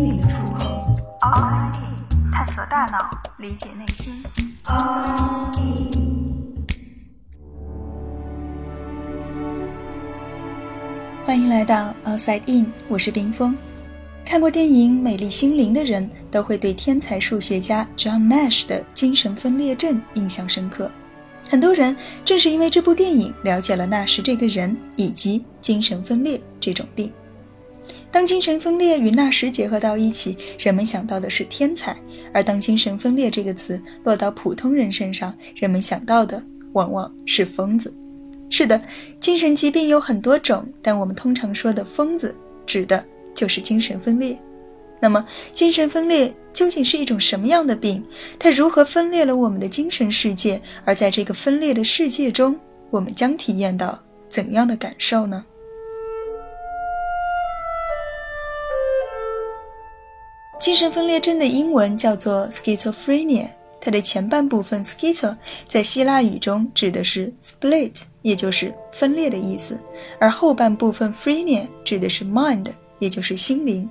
[0.00, 0.64] 心灵的出口。
[1.20, 4.14] Outside In，探索大脑，理解内心。
[4.64, 6.64] Outside In。
[11.26, 13.54] 欢迎来到 Outside In，我是冰峰。
[14.24, 20.90] 看过电影《美丽心灵》的人都会对天才数学家 John Nash 的精神分裂症印象深刻。
[21.46, 21.94] 很多人
[22.24, 27.12] 正是因为这部电影了解了纳什这个人以及精神分裂这种病。
[28.12, 31.94] 当精神分裂与纳什结合到一起，人们想到的是天才；
[32.32, 36.42] 而当精神分裂这个词落到普通人身上，人们想到的
[36.72, 37.92] 往往是疯子。
[38.50, 38.80] 是的，
[39.20, 42.34] 精神疾病有很多种，但我们通常说的疯子，
[42.66, 44.36] 指的就是精神分裂。
[45.00, 48.04] 那么，精神分裂究竟是一种什么样的病？
[48.40, 50.60] 它如何分裂了我们的精神世界？
[50.84, 52.58] 而在这个分裂的世界中，
[52.90, 53.98] 我们将体验到
[54.28, 55.46] 怎样的感受呢？
[60.60, 63.46] 精神分裂症的英文叫做 schizophrenia，
[63.80, 65.34] 它的前半部分 schizo
[65.66, 69.80] 在希腊语中指的是 split，也就是分裂的意思，
[70.18, 72.66] 而后半部分 phrenia 指的是 mind，
[72.98, 73.88] 也就是心灵。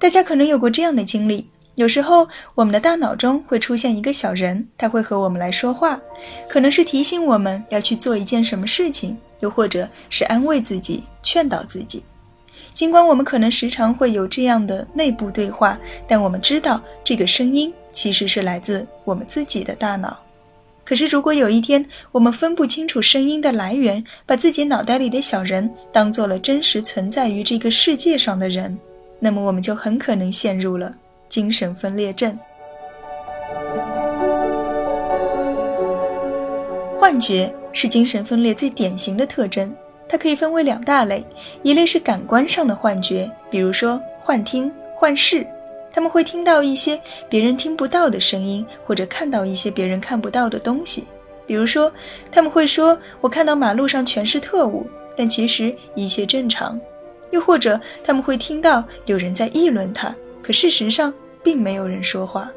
[0.00, 6.00] 大家可能有过这样的经历：有时候我们的大脑中会出现一个小人，他会和我们来说话，
[6.48, 12.02] 可能是提醒我们要去做一件什么事情，又或者是安慰自己、劝导自己。
[12.78, 15.76] 尽管我们可能时常会有这样的内部对话，
[16.06, 20.16] 但我们知道这个声音其实是来自我们自己的大脑。
[20.84, 28.78] 可是，如果有一天我们分不清楚声音的来源，把自己脑袋里的小人当做了真实存在于这个世界上的人，
[29.18, 30.94] 那么我们就很可能陷入了
[31.28, 32.32] 精神分裂症。
[36.96, 39.74] 幻觉是精神分裂最典型的特征，
[40.08, 41.24] 它可以分为两大类：
[41.62, 45.46] 一类是感官上的幻觉，比如说幻听、幻视，
[45.92, 51.04] 他们会听到一些别人听不到的声音，或者看到一些别人看不到的东西。
[51.46, 51.92] 比如说，
[52.30, 56.78] 他们会说：“我看到马路上全是特务，但其实一切正常。”
[57.30, 61.12] 又或者他们会听到有人在议论他，可事实上
[61.42, 62.50] 并没有人说话。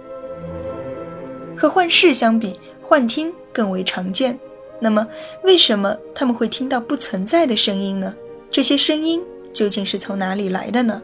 [1.58, 4.38] 和幻视相比，幻听更为常见。
[4.84, 5.08] 那么，
[5.44, 8.14] 为什么他们会听到不存在的声音呢？
[8.50, 9.22] 这些声音
[9.54, 11.02] 究竟是从哪里来的呢？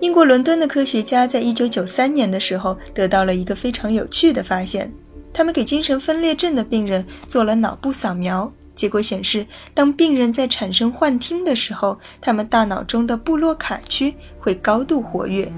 [0.00, 4.92] 英国伦敦的科学家在一九九三年的时候得到了一个非常有趣的发现，
[5.32, 8.52] 他们给精神分裂症的病人做了脑部扫描。
[8.74, 15.50] 结果显示，当病人在产生幻听的时候，他们大脑中的布洛卡区会高度活跃。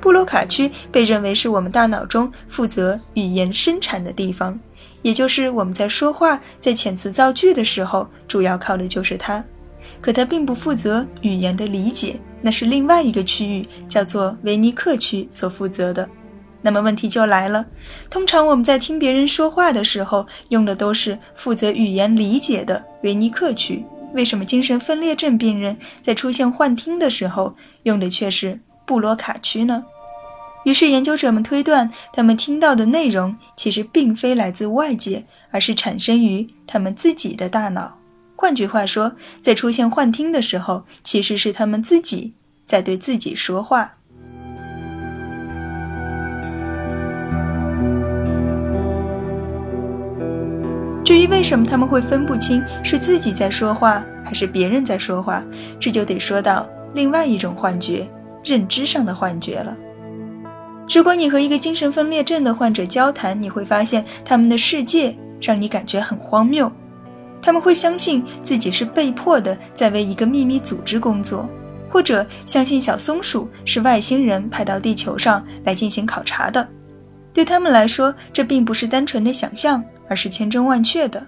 [0.00, 4.58] 布洛卡区被认为是我们大脑中负责语言生产的地方，
[5.04, 9.44] 也就是我们在说话、在遣词造句的时候，主要靠的就是它。
[10.00, 16.08] 可它并不负责语言的理解，那是另外一个区域，叫做维尼克区所负责的。
[16.62, 17.66] 那么问题就来了，
[18.08, 23.84] 通常我们在听别人说话的时候，用的都是负责语言理解的维尼克区。
[24.14, 29.84] 为什么精神分裂症病人在出现幻听的时候，用的却是布罗卡区呢？
[30.64, 37.98] 于是研究者们推断，他们听到的内容其实并非来自外界，而是产生于他们自己的大脑。
[38.36, 43.94] 换句话说，在出现幻听的时候，其实是他们自己在对自己说话。
[51.04, 55.44] 至于为什么他们会分不清是自己在说话还是别人在说话，
[55.78, 58.08] 这就得说到另外一种幻觉——
[58.42, 59.76] 认知上的幻觉了。
[60.88, 66.70] 如果你和一个精神分裂症的患者交谈，你会发现他们的世界让你感觉很荒谬。
[67.42, 71.48] 他们会相信自己是被迫的在为一个秘密组织工作，
[71.90, 76.66] 或者相信小松鼠是外星人派到地球上来进行考察的。
[77.32, 79.82] 对他们来说，这并不是单纯的想象。
[80.06, 81.26] 而是千真万确的。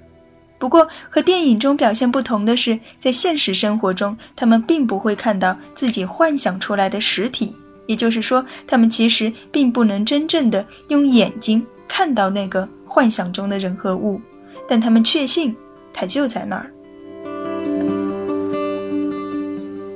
[0.58, 7.56] 不过，和电影中表现不同的是，在现实生活中，他们并不会看到自己幻想出来的实体。
[7.86, 14.20] 也就是说，他们其实并不能真正的用眼睛看到那个幻想中的人和物，
[14.68, 15.54] 但他们确信
[15.92, 16.72] 它就在那儿。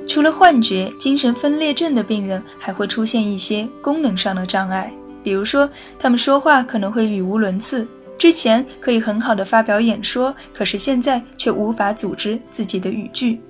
[0.09, 7.87] 除了幻觉，精神分裂症的病人还会出现一些功能上的障碍，比如说，他们说话可能会语无伦次。
[8.19, 13.41] 之前可以很好的发表演说，可是现在却无法组织自己的语句。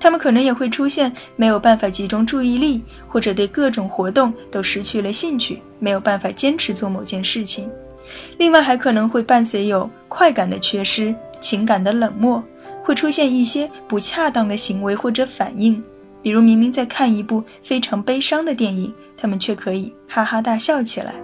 [0.00, 7.68] 他们可能也会出现没有办法集中注意力，或者对各种活动都失去了兴趣，没有办法坚持做某件事情。
[8.38, 12.42] 另外，还可能会伴随有快感的缺失、情感的冷漠，
[12.84, 15.82] 会出现一些不恰当的行为或者反应。
[16.22, 21.14] 比如明明在看一部非常悲伤的电影，他们却可以哈哈大笑起来。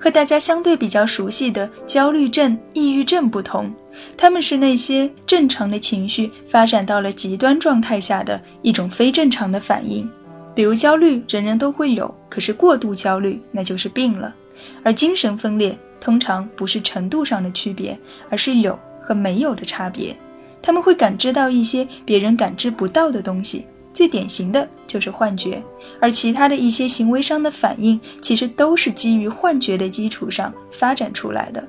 [0.00, 3.72] 和大家相对比较熟悉的焦虑症、抑郁症不同，
[4.16, 10.08] 他们是那些正常的情绪发展到了极端状态下的一种非正常的反应。
[10.54, 14.34] 比如焦虑，人人都会有，可是过度焦虑那就是病了。
[14.82, 17.98] 而精神分裂通常不是程度上的区别，
[18.28, 20.16] 而是有和没有的差别。
[20.60, 23.66] 他们会感知到一些别人感知不到的东西。
[23.98, 25.60] 最典型的就是幻觉，
[25.98, 31.68] 而其他的一些行为上的反应，其实都是基于幻觉的基础上发展出来的。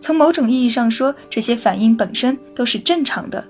[0.00, 3.46] 从某种意义上说，这些反应本身都是正常的。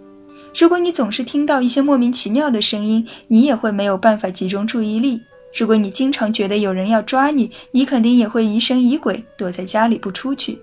[0.58, 5.20] 如果你总是听到一些莫名其妙的声音，你也会没有办法集中注意力。
[5.56, 10.58] 如果你经常觉得有人要抓你，你肯定也会疑神疑鬼，躲在家里不出去。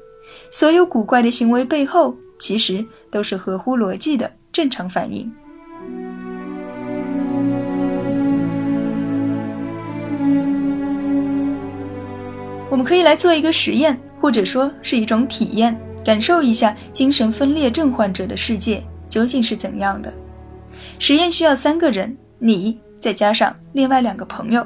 [0.52, 5.32] 所有古怪的行为背后，其实都是合乎逻辑的正常反应。
[12.74, 20.12] 我们可以来做一个实验，或者说是一种体验，感受一下精神分裂症患者的世界究竟是怎样的。
[20.98, 24.66] 实验需要三个人，你再加上另外两个朋友，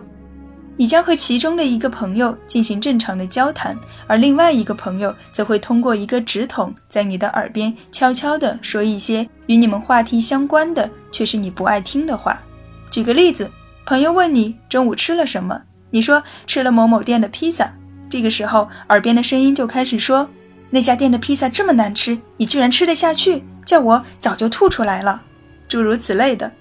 [0.77, 3.77] 你将和其中的一个朋友进行正常的交谈，
[4.07, 12.42] 而另外一个朋友则会通过一个纸筒在你的耳边悄悄地说一些与你们话题相关的，却是你不爱听的话。
[12.89, 13.51] 举个例子，
[13.86, 17.69] 朋友问你中午吃了什么，你说吃了某某店的披萨。
[18.09, 20.30] 这个时候，耳边的声音就开始说
[20.71, 23.44] ：“那家店的披萨这么难吃，你居然吃得下去？
[23.65, 25.24] 叫我早就吐出来了。”
[25.68, 26.51] 诸如此类的。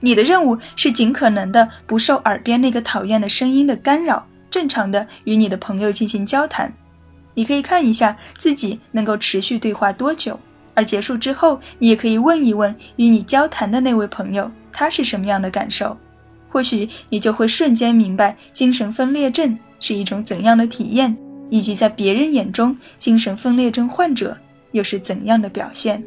[0.00, 6.72] 你的任务是尽可能的不受耳边那个讨厌的声音的干扰，正常的与你的朋友进行交谈。
[7.34, 10.38] 你可以看一下自己能够持续对话多久，
[10.74, 15.96] 而结束之后，你也可以问一问与你交谈的那位朋友，他是什么样的感受。
[16.48, 19.58] 或许你就会瞬间明白精神分裂症。
[19.80, 21.16] 是一种怎样的体验，
[21.50, 24.36] 以及在别人眼中，精神分裂症患者
[24.72, 26.02] 又是怎样的表现？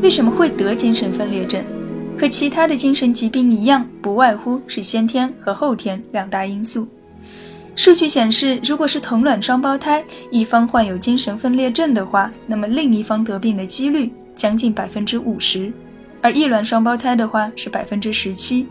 [0.00, 1.62] 为什么会得精神分裂症？
[2.18, 6.88] 和其他的精神疾病一样，不外乎是先天和后天两大因素。
[7.76, 15.72] 数据显示，如果是同卵双胞胎，一方患有精神分裂症的话，那么另一方得病的几率将近百分之五十。
[16.20, 18.66] 而异卵双胞胎的话是百分之十七。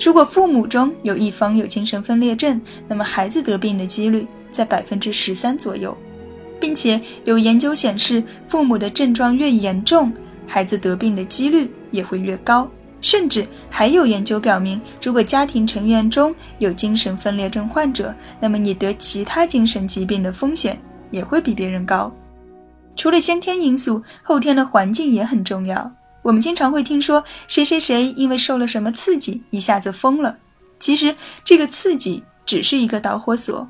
[0.00, 5.96] 如果父母中有一方有精神分裂症，那么孩子得病的几率在百分之十三左右，
[6.60, 10.12] 并且有研究显示，父母的症状越严重，
[10.46, 12.68] 孩子得病的几率也会越高。
[13.00, 20.80] 甚至还有研究表明，如果家庭成员中有精神分裂症患者，那么你得其他精神疾病的风险
[21.12, 22.12] 也会比别人高。
[22.96, 25.92] 除了先天因素，后天的环境也很重要。
[26.22, 30.36] 我们经常会听说谁谁谁因为受了什么刺激一下子疯了，
[30.78, 33.66] 其实这个刺激只是一个导火索，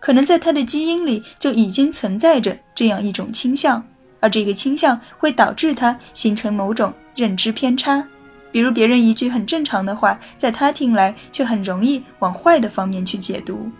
[0.00, 3.82] 可能在他的基因里就已经存在着这样一种倾向，
[4.20, 8.06] 而这个倾向会导致他形成某种认知偏差，
[8.50, 13.70] 比如别人一句很正常的话，在他听来却很容易往坏的方面去解读。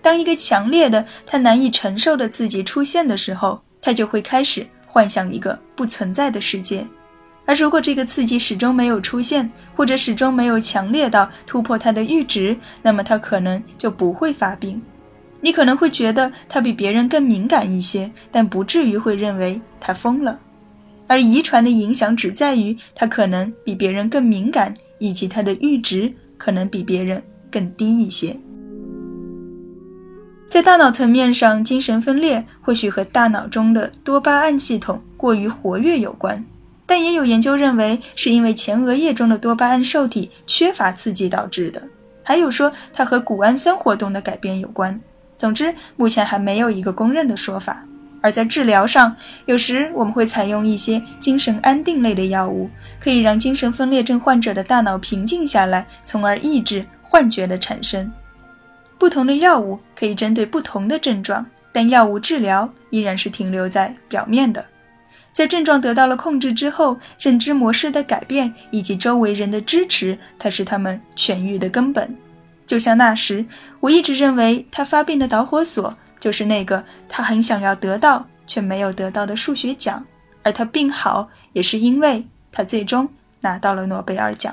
[0.00, 6.86] 当一个强烈的他难以承受的刺激出现的时候，他就会开始幻想一个不存在的世界。
[7.48, 14.82] 而如果这个刺激始终没有出现，或者始终没有强烈到突破它的阈值，那么他可能就不会发病。
[15.40, 20.38] 你可能会觉得他比别人更敏感一些，但不至于会认为他疯了。
[21.06, 28.38] 而遗传的影响只在于他可能比别人更敏感，以及他的阈值可能比别人更低一些。
[30.50, 36.44] 在大脑层面上，精神分裂或许和大脑中的多巴胺系统过于活跃有关。
[36.88, 41.82] 但也有研究认为，是因为前额叶中的多巴胺受体缺乏刺激导致的，
[42.22, 44.98] 还有说它和谷氨酸活动的改变有关。
[45.36, 47.84] 总之，目前还没有一个公认的说法。
[48.20, 49.14] 而在治疗上，
[49.44, 58.10] 有时我们会采用一些精神安定类的药物，可以让精神分裂症患者的大脑平静下来，从而抑制幻觉的产生。
[58.98, 64.64] 不同的药物可以针对不同的症状，但药物治疗依然是停留在表面的。
[65.38, 72.12] 在症状得到了控制之后，认知模式的改变以及周围人的支持，才是他们痊愈的根本。
[72.66, 73.46] 就像那时，
[73.78, 80.04] 我一直认为他发病的导火索就是那个他很想要得到却没有得到的数学奖，
[80.42, 83.08] 而他病好也是因为他最终
[83.40, 84.52] 拿到了诺贝尔奖。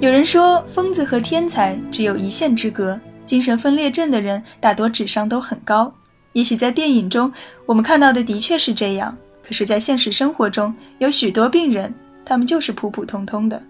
[0.00, 5.92] 有人说，疯子和天才只有一线之隔，精神分裂症的人大多智商都很高。
[6.32, 7.30] 也许在电影中
[7.66, 13.62] 我们看到的的确是这样，可是，在现实生活中，有许多病人，他们就是普普通通的。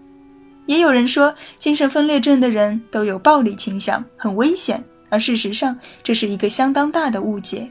[0.67, 4.81] 也有人说，精神分裂症的人都有暴力倾向，很危险。
[5.09, 7.69] 而事实上，这是一个相当大的误解。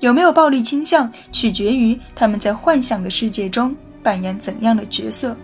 [0.00, 5.36] 有没有暴力倾向，取决于他们在幻想的世界中扮演怎样的角色。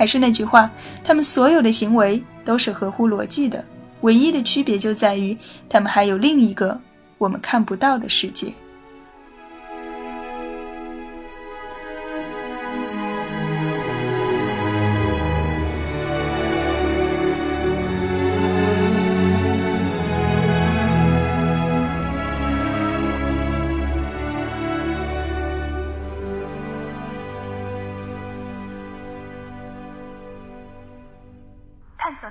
[0.00, 0.70] 还是那句话，
[1.04, 3.62] 他们所有的行为都是合乎逻辑的，
[4.00, 5.36] 唯一的区别就在于
[5.68, 6.80] 他们还有另一个
[7.18, 8.50] 我们看不到的世界。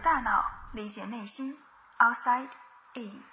[0.09, 1.55] 大脑，理解内心
[1.99, 2.49] ，Outside
[2.95, 3.28] In。